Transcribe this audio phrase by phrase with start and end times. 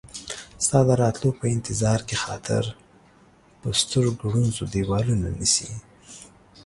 [0.65, 2.63] ستا د راتلو په انتظار کې خاطر،
[3.61, 5.69] په سترګو ړوند شو ديوالونه نيسي